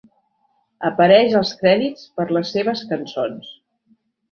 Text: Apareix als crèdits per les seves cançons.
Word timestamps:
Apareix 0.89 1.35
als 1.41 1.51
crèdits 1.61 2.09
per 2.17 2.27
les 2.39 2.55
seves 2.57 2.85
cançons. 2.95 3.55